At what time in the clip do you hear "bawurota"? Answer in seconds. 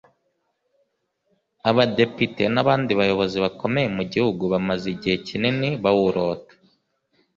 5.83-6.53